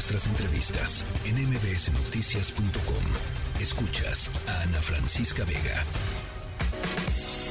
nuestras 0.00 0.26
entrevistas 0.28 1.04
en 1.26 1.36
mbsnoticias.com. 1.50 3.60
Escuchas 3.60 4.30
a 4.48 4.62
Ana 4.62 4.80
Francisca 4.80 5.44
Vega. 5.44 5.84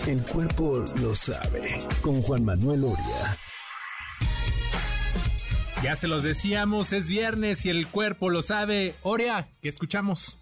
El 0.08 0.20
cuerpo 0.24 0.84
lo 1.00 1.14
sabe 1.14 1.78
con 2.02 2.20
Juan 2.24 2.44
Manuel 2.44 2.86
Oria. 2.86 3.38
Ya 5.84 5.96
se 5.96 6.08
los 6.08 6.24
decíamos, 6.24 6.92
es 6.92 7.08
viernes 7.08 7.68
y 7.68 7.70
el 7.70 7.86
cuerpo 7.86 8.32
lo 8.32 8.42
sabe. 8.42 8.96
Oria, 9.04 9.48
¿qué 9.62 9.70
escuchamos? 9.70 10.40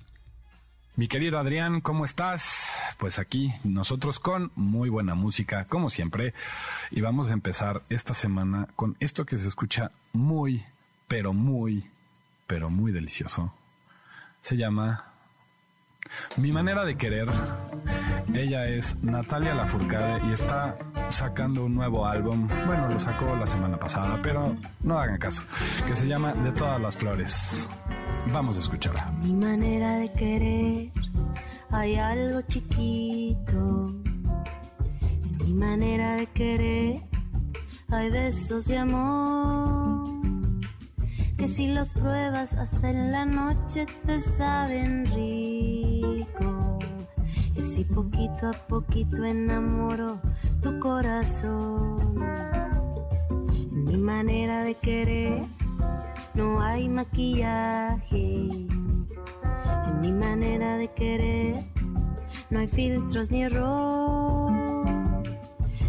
Mi 0.95 1.09
querido 1.09 1.37
Adrián, 1.37 1.81
¿cómo 1.81 2.05
estás? 2.05 2.71
Pues 2.99 3.19
aquí 3.19 3.51
nosotros 3.65 4.21
con 4.21 4.53
muy 4.55 4.87
buena 4.87 5.13
música, 5.13 5.65
como 5.65 5.89
siempre, 5.89 6.33
y 6.89 7.01
vamos 7.01 7.29
a 7.29 7.33
empezar 7.33 7.81
esta 7.89 8.13
semana 8.13 8.69
con 8.77 8.95
esto 9.01 9.25
que 9.25 9.35
se 9.35 9.49
escucha 9.49 9.91
muy, 10.13 10.63
pero 11.09 11.33
muy, 11.33 11.89
pero 12.48 12.70
muy 12.70 12.91
delicioso. 12.91 13.54
Se 14.42 14.55
llama 14.55 15.11
Mi 16.38 16.51
manera 16.51 16.86
de 16.86 16.96
querer. 16.96 17.28
Ella 18.33 18.68
es 18.68 18.96
Natalia 19.04 19.54
Lafourcade 19.54 20.25
y 20.28 20.32
está 20.32 20.78
sacando 21.10 21.65
un 21.65 21.75
nuevo 21.75 22.05
álbum. 22.05 22.47
Bueno, 22.65 22.88
lo 22.88 23.00
sacó 23.00 23.36
la 23.36 23.46
semana 23.46 23.78
pasada, 23.78 24.19
pero 24.21 24.55
no 24.82 24.97
hagan 24.97 25.18
caso. 25.18 25.43
Que 25.86 25.96
se 25.96 26.07
llama 26.07 26.33
De 26.33 26.52
todas 26.54 26.79
las 26.79 26.97
flores. 26.97 27.69
Vamos 28.32 28.57
a 28.57 28.61
escucharla. 28.61 29.11
Mi 29.24 29.33
manera 29.33 29.97
de 29.97 30.11
querer, 30.14 30.91
hay 31.71 31.96
algo 31.96 32.41
chiquito. 32.44 33.88
Mi 35.45 35.53
manera 35.53 36.16
de 36.16 36.27
querer, 36.27 37.02
hay 37.89 38.09
besos 38.09 38.66
de 38.66 38.77
amor. 38.77 40.16
Que 41.47 41.53
si 41.53 41.67
los 41.67 41.94
pruebas 41.94 42.52
hasta 42.58 42.89
en 42.89 43.09
la 43.14 43.23
noche 43.23 43.86
te 44.05 44.19
saben 44.19 45.05
rico. 45.05 46.77
Y 47.55 47.63
si 47.63 47.85
poquito 47.85 48.49
a 48.49 48.52
poquito 48.52 49.23
enamoro 49.23 50.19
tu 50.61 50.77
corazón. 50.80 52.21
En 53.49 53.86
mi 53.86 53.95
manera 53.95 54.66
de 54.66 54.75
querer 54.75 55.41
no 56.33 56.59
hay 56.59 56.89
maquillaje. 56.89 58.49
En 58.49 60.02
mi 60.02 60.11
manera 60.11 60.75
de 60.75 60.89
querer 60.89 61.64
no 62.49 62.59
hay 62.59 62.67
filtros 62.67 63.31
ni 63.31 63.43
error. 63.43 64.52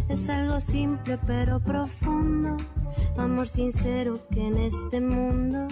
Es 0.08 0.30
algo 0.30 0.60
simple 0.60 1.18
pero 1.26 1.58
profundo, 1.58 2.57
amor 3.20 3.48
sincero 3.48 4.20
que 4.30 4.46
en 4.46 4.58
este 4.58 5.00
mundo 5.00 5.68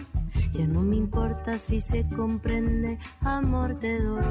ya 0.53 0.67
no 0.67 0.83
me 0.83 0.97
importa 0.97 1.59
si 1.59 1.81
se 1.81 2.09
comprende, 2.09 2.99
amor 3.21 3.79
te 3.79 4.01
doy. 4.01 4.23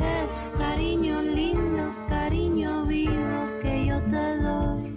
Es 0.00 0.58
cariño 0.58 1.22
lindo, 1.22 1.90
cariño 2.08 2.86
vivo 2.86 3.44
que 3.62 3.86
yo 3.86 4.00
te 4.04 4.36
doy 4.38 4.94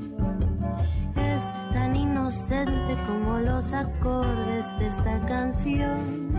inocente 2.28 2.98
como 3.06 3.40
los 3.40 3.74
acordes 3.74 4.66
de 4.80 4.88
esta 4.88 5.26
canción. 5.28 6.32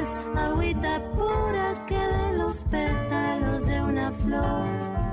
Es 0.00 0.26
agüita 0.36 1.02
pura 1.12 1.84
que 1.86 1.98
de 1.98 2.36
los 2.36 2.58
pétalos 2.64 3.66
de 3.66 3.82
una 3.82 4.12
flor 4.12 5.05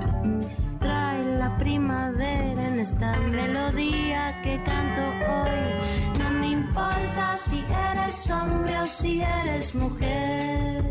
la 1.44 1.58
primavera 1.58 2.68
en 2.68 2.80
esta 2.80 3.12
melodía 3.18 4.40
que 4.42 4.54
canto 4.64 5.02
hoy. 5.30 5.64
No 6.18 6.30
me 6.40 6.48
importa 6.60 7.36
si 7.46 7.58
eres 7.90 8.30
hombre 8.30 8.74
o 8.80 8.86
si 8.86 9.20
eres 9.20 9.74
mujer. 9.74 10.82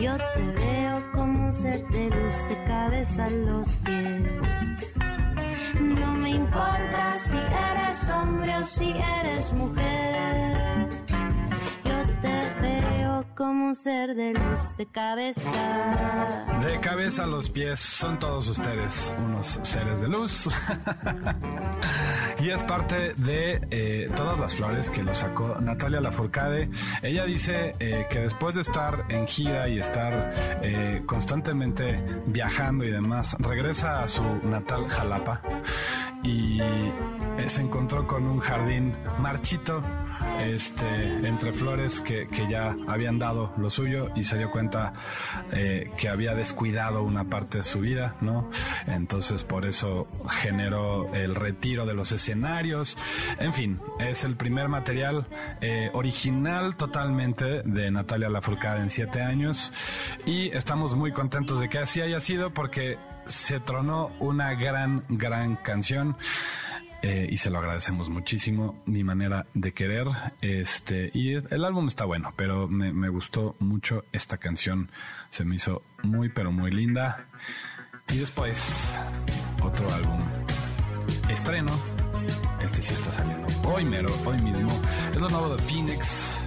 Yo 0.00 0.12
te 0.34 0.44
veo 0.60 1.12
como 1.12 1.46
un 1.46 1.52
ser 1.52 1.80
de 1.88 2.04
luz 2.16 2.36
de 2.50 2.56
cabeza 2.72 3.24
a 3.24 3.30
los 3.30 3.68
pies. 3.84 4.82
No 5.80 6.12
me 6.22 6.30
importa 6.30 7.14
si 7.26 7.38
eres 7.70 7.98
hombre 8.10 8.56
o 8.56 8.62
si 8.62 8.90
eres 9.20 9.52
mujer. 9.54 10.43
Como 13.36 13.66
un 13.66 13.74
ser 13.74 14.14
de 14.14 14.32
luz 14.32 14.76
de 14.76 14.86
cabeza. 14.86 15.40
De 16.64 16.78
cabeza 16.78 17.24
a 17.24 17.26
los 17.26 17.50
pies 17.50 17.80
son 17.80 18.18
todos 18.20 18.48
ustedes 18.48 19.12
unos 19.18 19.58
seres 19.62 20.00
de 20.00 20.08
luz. 20.08 20.48
y 22.40 22.50
es 22.50 22.62
parte 22.62 23.14
de 23.14 23.60
eh, 23.70 24.10
todas 24.14 24.38
las 24.38 24.54
flores 24.54 24.88
que 24.88 25.02
lo 25.02 25.12
sacó 25.14 25.56
Natalia 25.60 26.00
Lafourcade. 26.00 26.70
Ella 27.02 27.24
dice 27.24 27.74
eh, 27.80 28.06
que 28.08 28.20
después 28.20 28.54
de 28.54 28.60
estar 28.60 29.04
en 29.08 29.26
gira 29.26 29.68
y 29.68 29.80
estar 29.80 30.60
eh, 30.62 31.02
constantemente 31.04 32.00
viajando 32.26 32.84
y 32.84 32.90
demás, 32.90 33.36
regresa 33.40 34.04
a 34.04 34.06
su 34.06 34.22
natal 34.44 34.88
Jalapa 34.88 35.42
y 36.22 36.60
se 37.46 37.60
encontró 37.60 38.06
con 38.06 38.26
un 38.26 38.38
jardín 38.38 38.96
marchito 39.18 39.82
este, 40.40 41.26
entre 41.26 41.52
flores 41.52 42.00
que, 42.00 42.28
que, 42.28 42.48
ya 42.48 42.76
habían 42.88 43.18
dado 43.18 43.52
lo 43.56 43.70
suyo 43.70 44.10
y 44.14 44.24
se 44.24 44.38
dio 44.38 44.50
cuenta 44.50 44.92
eh, 45.52 45.90
que 45.96 46.08
había 46.08 46.34
descuidado 46.34 47.02
una 47.02 47.24
parte 47.24 47.58
de 47.58 47.64
su 47.64 47.80
vida, 47.80 48.16
¿no? 48.20 48.50
Entonces 48.86 49.44
por 49.44 49.66
eso 49.66 50.06
generó 50.28 51.12
el 51.14 51.34
retiro 51.34 51.86
de 51.86 51.94
los 51.94 52.12
escenarios. 52.12 52.96
En 53.38 53.52
fin, 53.52 53.80
es 53.98 54.24
el 54.24 54.36
primer 54.36 54.68
material 54.68 55.26
eh, 55.60 55.90
original 55.92 56.76
totalmente 56.76 57.62
de 57.62 57.90
Natalia 57.90 58.28
Lafourcade 58.28 58.80
en 58.80 58.90
siete 58.90 59.22
años 59.22 59.72
y 60.26 60.48
estamos 60.56 60.94
muy 60.94 61.12
contentos 61.12 61.60
de 61.60 61.68
que 61.68 61.78
así 61.78 62.00
haya 62.00 62.20
sido 62.20 62.52
porque 62.52 62.98
se 63.26 63.60
tronó 63.60 64.10
una 64.18 64.54
gran, 64.54 65.04
gran 65.08 65.56
canción. 65.56 66.16
Eh, 67.06 67.28
y 67.30 67.36
se 67.36 67.50
lo 67.50 67.58
agradecemos 67.58 68.08
muchísimo, 68.08 68.82
mi 68.86 69.04
manera 69.04 69.44
de 69.52 69.72
querer. 69.72 70.06
Este, 70.40 71.10
y 71.12 71.34
el 71.34 71.64
álbum 71.66 71.86
está 71.86 72.06
bueno, 72.06 72.32
pero 72.34 72.66
me, 72.66 72.94
me 72.94 73.10
gustó 73.10 73.56
mucho 73.58 74.06
esta 74.10 74.38
canción. 74.38 74.90
Se 75.28 75.44
me 75.44 75.56
hizo 75.56 75.82
muy, 76.02 76.30
pero 76.30 76.50
muy 76.50 76.70
linda. 76.70 77.26
Y 78.10 78.16
después, 78.16 78.96
otro 79.62 79.86
álbum 79.92 80.18
estreno. 81.28 81.72
Este 82.62 82.80
sí 82.80 82.94
está 82.94 83.12
saliendo 83.12 83.48
hoy 83.68 83.84
mero, 83.84 84.08
hoy 84.24 84.40
mismo. 84.40 84.70
Es 85.12 85.20
lo 85.20 85.28
nuevo 85.28 85.56
de 85.56 85.62
Phoenix. 85.64 86.40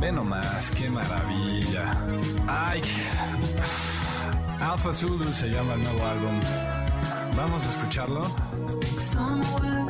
Ve 0.00 0.10
nomás, 0.10 0.72
qué 0.72 0.90
maravilla. 0.90 2.04
Ay, 2.48 2.82
Alpha 4.58 4.92
Zulu 4.92 5.32
se 5.32 5.48
llama 5.50 5.74
el 5.74 5.82
nuevo 5.84 6.04
álbum. 6.04 6.40
Vamos 7.36 7.64
a 7.64 7.70
escucharlo. 7.70 8.67
somewhere 9.12 9.87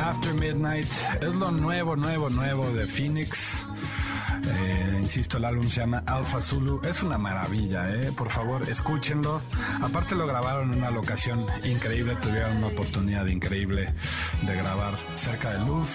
After 0.00 0.34
Midnight 0.34 0.88
es 1.20 1.34
lo 1.34 1.50
nuevo, 1.50 1.94
nuevo, 1.94 2.28
nuevo 2.30 2.70
de 2.72 2.86
Phoenix. 2.86 3.67
Insisto, 5.08 5.38
el 5.38 5.46
álbum 5.46 5.70
se 5.70 5.80
llama 5.80 6.02
Alpha 6.04 6.38
Zulu. 6.38 6.82
Es 6.84 7.02
una 7.02 7.16
maravilla, 7.16 7.88
¿eh? 7.94 8.12
Por 8.14 8.28
favor, 8.28 8.68
escúchenlo. 8.68 9.40
Aparte 9.80 10.14
lo 10.14 10.26
grabaron 10.26 10.70
en 10.70 10.80
una 10.80 10.90
locación 10.90 11.46
increíble. 11.64 12.14
Tuvieron 12.16 12.58
una 12.58 12.66
oportunidad 12.66 13.24
increíble 13.24 13.94
de 14.42 14.54
grabar 14.54 14.98
cerca 15.14 15.54
de 15.54 15.60
Louvre, 15.60 15.88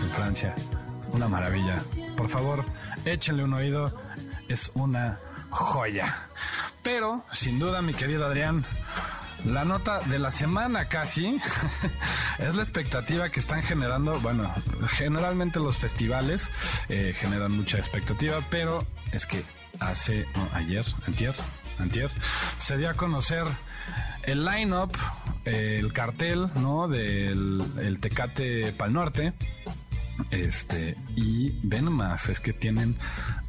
en 0.00 0.10
Francia. 0.10 0.54
Una 1.10 1.26
maravilla. 1.26 1.82
Por 2.16 2.28
favor, 2.28 2.64
échenle 3.04 3.42
un 3.42 3.54
oído. 3.54 4.00
Es 4.46 4.70
una 4.74 5.18
joya. 5.50 6.28
Pero, 6.84 7.24
sin 7.32 7.58
duda, 7.58 7.82
mi 7.82 7.94
querido 7.94 8.26
Adrián, 8.26 8.64
la 9.44 9.64
nota 9.64 10.00
de 10.00 10.18
la 10.18 10.30
semana 10.30 10.88
casi 10.88 11.38
es 12.38 12.54
la 12.54 12.62
expectativa 12.62 13.30
que 13.30 13.40
están 13.40 13.62
generando. 13.62 14.20
Bueno, 14.20 14.52
generalmente 14.90 15.58
los 15.58 15.76
festivales 15.76 16.48
eh, 16.88 17.14
generan 17.16 17.52
mucha 17.52 17.78
expectativa, 17.78 18.40
pero 18.50 18.86
es 19.12 19.26
que 19.26 19.44
hace, 19.80 20.26
no, 20.36 20.48
ayer, 20.52 20.84
antier, 21.06 21.34
antier, 21.78 22.10
se 22.58 22.76
dio 22.76 22.90
a 22.90 22.94
conocer 22.94 23.44
el 24.22 24.44
line-up, 24.44 24.96
eh, 25.44 25.78
el 25.80 25.92
cartel, 25.92 26.50
¿no? 26.56 26.88
Del 26.88 27.62
el 27.80 27.98
Tecate 28.00 28.72
Pal 28.72 28.92
Norte. 28.92 29.32
Este, 30.30 30.96
y 31.16 31.58
ven 31.62 31.90
más, 31.90 32.28
es 32.28 32.38
que 32.38 32.52
tienen 32.52 32.96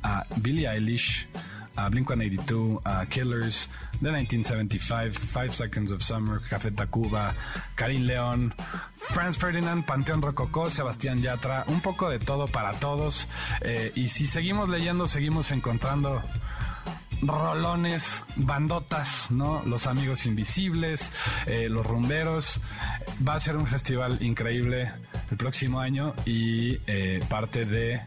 a 0.01 0.25
Billie 0.38 0.68
Eilish, 0.68 1.28
a 1.75 1.90
Blink 1.90 2.07
182, 2.07 2.81
a 2.84 3.06
Killers, 3.06 3.69
The 4.04 4.12
1975, 4.12 5.18
Five 5.18 5.54
Seconds 5.54 5.92
of 5.94 6.04
Summer, 6.04 6.42
Café 6.50 6.72
Tacuba, 6.72 7.34
Karim 7.76 8.06
León, 8.06 8.54
Franz 8.96 9.38
Ferdinand, 9.38 9.86
Panteón 9.86 10.22
Rococó, 10.22 10.70
Sebastián 10.70 11.22
Yatra, 11.22 11.64
un 11.68 11.80
poco 11.80 12.10
de 12.10 12.20
todo 12.20 12.48
para 12.48 12.74
todos. 12.74 13.28
Eh, 13.62 13.94
y 13.96 14.10
si 14.10 14.28
seguimos 14.28 14.68
leyendo, 14.68 15.08
seguimos 15.08 15.52
encontrando 15.52 16.22
rolones, 17.22 18.24
bandotas, 18.36 19.32
¿no? 19.32 19.64
Los 19.66 19.88
amigos 19.88 20.26
invisibles, 20.26 21.12
eh, 21.46 21.70
los 21.70 21.86
rumberos. 21.86 22.60
Va 23.26 23.36
a 23.36 23.40
ser 23.40 23.56
un 23.56 23.68
festival 23.68 24.18
increíble 24.22 24.92
el 25.32 25.38
próximo 25.38 25.80
año 25.80 26.14
y 26.26 26.78
eh, 26.88 27.24
parte 27.30 27.66
de 27.66 28.02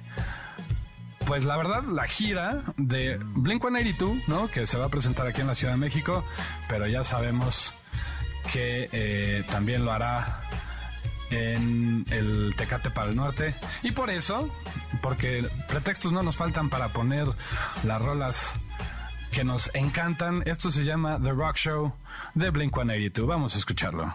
pues 1.26 1.44
la 1.44 1.56
verdad, 1.56 1.82
la 1.84 2.06
gira 2.06 2.62
de 2.76 3.19
Blink 3.20 3.61
182, 3.61 4.28
¿no? 4.28 4.49
Que 4.49 4.67
se 4.67 4.78
va 4.78 4.87
a 4.87 4.88
presentar 4.88 5.26
aquí 5.26 5.40
en 5.40 5.49
la 5.49 5.55
Ciudad 5.55 5.75
de 5.75 5.78
México, 5.78 6.25
pero 6.69 6.87
ya 6.87 7.02
sabemos 7.05 7.75
que 8.52 8.88
eh, 8.93 9.44
también 9.50 9.84
lo 9.84 9.93
hará 9.93 10.43
en 11.31 12.06
el 12.11 12.55
Tecate 12.56 12.90
para 12.90 13.11
el 13.11 13.17
Norte. 13.17 13.55
Y 13.82 13.90
por 13.90 14.11
eso, 14.11 14.49
porque 15.02 15.49
pretextos 15.69 16.12
no 16.12 16.23
nos 16.23 16.37
faltan 16.37 16.70
para 16.70 16.88
poner 16.90 17.26
las 17.82 18.00
rolas 18.00 18.55
que 19.32 19.44
nos 19.44 19.70
encantan, 19.75 20.43
esto 20.46 20.70
se 20.70 20.84
llama 20.84 21.19
The 21.23 21.32
Rock 21.32 21.56
Show 21.56 21.93
de 22.34 22.50
Blink 22.50 22.73
182. 22.73 23.28
Vamos 23.28 23.55
a 23.56 23.58
escucharlo. 23.58 24.14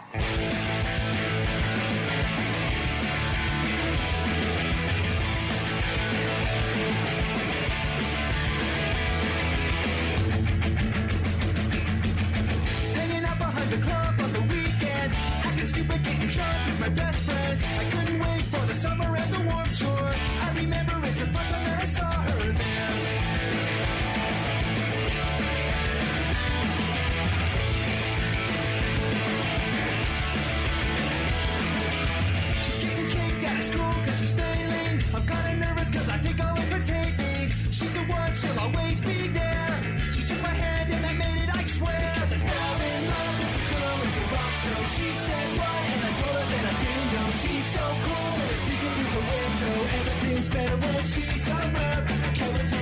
she's 47.42 47.66
so 47.66 47.86
cool. 48.06 48.32
Sneaking 48.64 48.94
through 48.96 49.12
the 49.16 49.24
window, 49.32 49.76
everything's 49.98 50.50
better 50.50 50.78
when 50.78 51.04
she's 51.04 51.50
around. 51.50 52.08
Can 52.36 52.56
I 52.56 52.81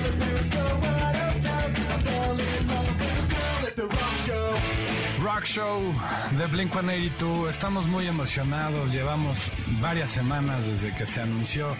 Show 5.45 5.93
de 6.37 6.47
Blink 6.47 6.71
182. 6.71 7.49
Estamos 7.49 7.85
muy 7.87 8.07
emocionados. 8.07 8.91
Llevamos 8.91 9.51
varias 9.81 10.11
semanas 10.11 10.65
desde 10.65 10.95
que 10.95 11.05
se 11.05 11.21
anunció 11.21 11.75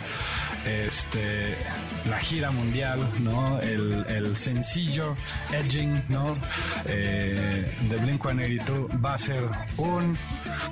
este 0.65 1.57
la 2.05 2.19
gira 2.19 2.51
mundial, 2.51 2.99
¿no? 3.19 3.59
El, 3.59 4.05
el 4.07 4.37
sencillo 4.37 5.15
Edging, 5.51 6.03
¿no? 6.09 6.37
Eh, 6.85 7.75
de 7.81 7.97
Blink 7.97 8.21
182 8.21 8.89
va 9.03 9.13
a 9.13 9.17
ser 9.17 9.43
un 9.77 10.17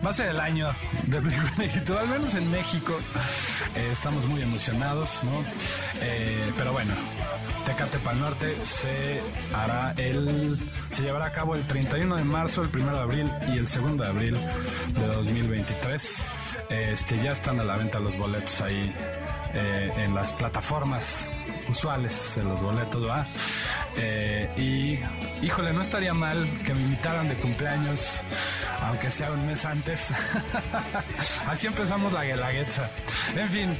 va 0.05 0.09
a 0.09 0.13
ser 0.13 0.29
el 0.29 0.39
año 0.39 0.73
de 1.03 1.19
Blink 1.19 1.39
182, 1.55 1.99
al 1.99 2.07
menos 2.07 2.35
en 2.35 2.51
México. 2.51 2.93
Eh, 3.75 3.89
estamos 3.91 4.25
muy 4.25 4.41
emocionados, 4.41 5.23
¿no? 5.23 5.43
Eh, 6.01 6.51
pero 6.55 6.73
bueno, 6.73 6.93
Tecate 7.65 7.97
Pal 7.99 8.19
Norte 8.19 8.55
se 8.63 9.21
hará 9.53 9.93
el 9.97 10.57
se 10.91 11.03
llevará 11.03 11.25
a 11.25 11.31
cabo 11.31 11.55
el 11.55 11.65
31 11.67 12.15
de 12.15 12.23
marzo, 12.23 12.61
el 12.61 12.69
1 12.81 12.93
de 12.93 12.99
abril 12.99 13.31
y 13.47 13.57
el 13.57 13.65
2 13.65 13.97
de 13.97 14.07
abril 14.07 14.37
de 14.93 15.07
2023. 15.07 16.25
Este 16.69 17.21
ya 17.23 17.31
están 17.31 17.59
a 17.59 17.63
la 17.63 17.77
venta 17.77 17.99
los 17.99 18.17
boletos 18.17 18.61
ahí 18.61 18.93
eh, 19.53 19.91
en 19.97 20.13
las 20.13 20.33
plataformas 20.33 21.29
usuales 21.69 22.33
de 22.35 22.43
los 22.43 22.61
boletos, 22.61 23.07
¿va? 23.07 23.25
Eh, 23.95 24.49
y 24.57 25.45
híjole, 25.45 25.73
no 25.73 25.81
estaría 25.81 26.13
mal 26.13 26.47
que 26.65 26.73
me 26.73 26.81
invitaran 26.81 27.27
de 27.27 27.35
cumpleaños, 27.35 28.23
aunque 28.81 29.11
sea 29.11 29.31
un 29.31 29.45
mes 29.47 29.65
antes. 29.65 30.13
Así 31.47 31.67
empezamos 31.67 32.13
la 32.13 32.23
guelaguetza. 32.23 32.89
En 33.35 33.49
fin, 33.49 33.73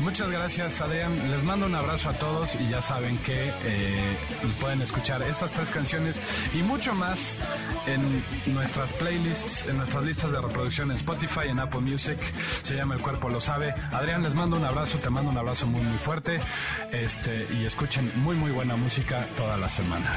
muchas 0.00 0.30
gracias, 0.30 0.80
Adrián. 0.80 1.30
Les 1.30 1.42
mando 1.42 1.66
un 1.66 1.74
abrazo 1.74 2.10
a 2.10 2.12
todos 2.12 2.56
y 2.56 2.68
ya 2.68 2.80
saben 2.80 3.18
que 3.18 3.52
eh, 3.64 4.16
pueden 4.60 4.80
escuchar 4.82 5.22
estas 5.22 5.52
tres 5.52 5.70
canciones 5.70 6.20
y 6.54 6.58
mucho 6.62 6.94
más 6.94 7.36
en 7.86 8.00
nuestras 8.54 8.92
playlists, 8.94 9.66
en 9.66 9.78
nuestras 9.78 10.04
listas 10.04 10.32
de 10.32 10.40
reproducción 10.40 10.90
en 10.90 10.96
Spotify, 10.96 11.48
en 11.48 11.58
Apple 11.58 11.80
Music. 11.80 12.18
Se 12.62 12.76
llama 12.76 12.94
El 12.94 13.00
Cuerpo 13.00 13.28
Lo 13.28 13.40
Sabe. 13.40 13.74
Adrián, 13.92 14.22
les 14.22 14.34
mando 14.34 14.56
un 14.56 14.64
abrazo, 14.64 14.98
te 14.98 15.10
mando 15.10 15.30
un 15.30 15.38
abrazo 15.38 15.66
muy, 15.66 15.82
muy 15.82 15.98
fuerte. 15.98 16.40
Este, 16.92 17.46
y 17.58 17.64
escuchen 17.64 18.12
muy, 18.16 18.36
muy 18.36 18.50
buena 18.50 18.76
música 18.76 19.26
toda 19.36 19.56
la 19.56 19.68
semana. 19.68 20.10